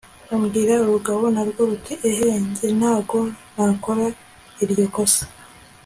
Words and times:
ambwira! 0.35 0.73
urugabo 0.83 1.23
narwo 1.35 1.61
ruti 1.69 1.93
eheeee! 2.09 2.41
njye 2.49 2.67
ntago 2.79 3.19
nakora 3.55 4.05
iryo 4.63 4.85
kosa 4.95 5.25